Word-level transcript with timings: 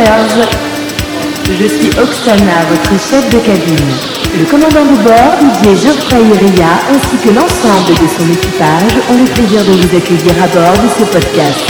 Clubbers 0.00 0.48
Je 1.44 1.66
suis 1.66 1.90
Oksana, 1.98 2.64
votre 2.70 2.96
chef 2.98 3.28
de 3.28 3.38
cabine. 3.38 3.92
Le 4.38 4.44
commandant 4.44 4.86
de 4.86 4.96
bord, 5.02 5.36
Didier 5.40 5.76
Geoffrey 5.76 6.22
Ria, 6.40 6.72
ainsi 6.88 7.16
que 7.20 7.28
l'ensemble 7.34 7.92
de 8.00 8.08
son 8.08 8.24
équipage 8.32 8.96
ont 9.10 9.18
le 9.18 9.28
plaisir 9.28 9.60
de 9.64 9.72
vous 9.72 9.96
accueillir 9.96 10.36
à 10.40 10.46
bord 10.48 10.72
de 10.72 10.88
ce 10.88 11.04
podcast. 11.04 11.60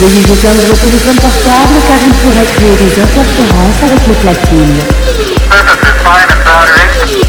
Veuillez 0.00 0.24
éteindre 0.24 0.64
votre 0.68 0.84
téléphone 0.86 1.18
portable 1.20 1.76
car 1.88 2.00
il 2.00 2.14
pourrait 2.22 2.48
créer 2.56 2.76
des 2.80 2.94
interférences 3.02 3.80
avec 3.84 4.02
les 4.08 4.18
platines. 4.24 4.80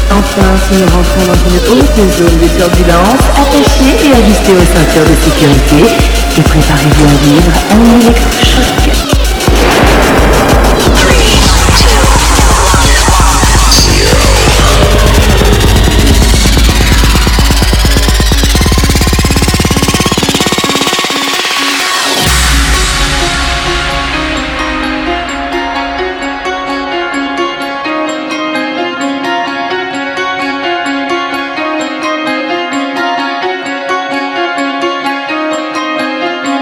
Enfin, 0.08 0.50
si 0.56 0.72
nous 0.80 0.88
rentrons 0.88 1.24
dans 1.26 1.40
une 1.44 1.60
haute 1.72 2.00
zone 2.16 2.38
de 2.40 2.48
turbulence, 2.48 3.24
attachez 3.36 3.92
et 4.06 4.12
ajustez 4.14 4.54
vos 4.54 4.64
ceintures 4.64 5.04
de 5.04 5.16
sécurité 5.20 6.25
et 6.38 6.42
préparez-vous 6.42 7.04
à 7.04 7.14
vivre 7.24 7.52
un 7.72 8.00
électrochoc. 8.00 9.05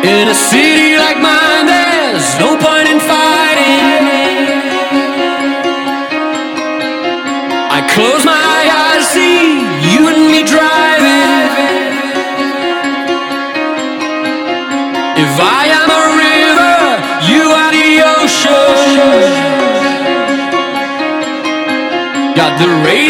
In 0.04 0.28
a 0.28 0.34
city 0.34 0.98
like 0.98 1.16
mine, 1.16 1.64
there's 1.64 2.38
no 2.38 2.58
point 2.58 2.88
in 2.92 3.00
fighting. 3.00 4.04
I 7.76 7.80
close 7.94 8.22
my 8.22 8.58
eyes, 8.84 9.08
see 9.08 9.64
you 9.92 10.08
and 10.12 10.20
me 10.30 10.42
driving. 10.44 11.48
If 15.24 15.32
I 15.40 15.62
am 15.80 15.88
a 15.88 16.04
river, 16.26 16.76
you 17.30 17.42
are 17.60 17.72
the 17.72 17.90
ocean. 18.20 19.24
Got 22.36 22.52
the 22.60 22.68
radio 22.84 23.03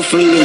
Shuffling. 0.00 0.37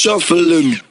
Shuffling. 0.00 0.89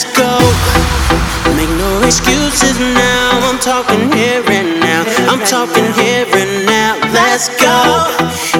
let's 0.00 0.16
go. 0.16 0.38
Make 1.56 1.68
no 1.76 2.02
excuses 2.06 2.78
now. 2.78 3.40
I'm 3.48 3.58
talking 3.58 4.10
here 4.12 4.42
and 4.46 4.80
now. 4.80 5.04
I'm 5.28 5.40
talking 5.44 5.84
here 5.92 6.26
and 6.32 6.66
now. 6.66 6.96
Let's 7.12 7.48
go. 7.60 8.08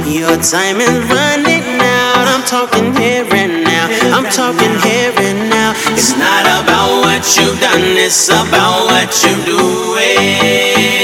Your 0.05 0.37
time 0.37 0.81
is 0.81 0.99
running 1.09 1.81
out. 1.81 2.27
I'm 2.29 2.45
talking 2.45 2.95
here 2.97 3.27
and 3.33 3.65
now. 3.65 3.87
I'm 4.17 4.25
talking 4.31 4.75
here 4.85 5.13
and 5.17 5.49
now. 5.49 5.73
It's 5.93 6.17
not 6.17 6.45
about 6.45 7.01
what 7.01 7.25
you've 7.37 7.61
done, 7.61 7.97
it's 7.97 8.29
about 8.29 8.87
what 8.87 9.09
you're 9.25 9.45
doing. 9.47 11.00